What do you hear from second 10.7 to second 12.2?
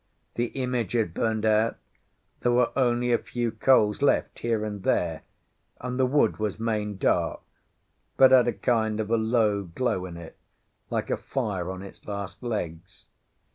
like a fire on its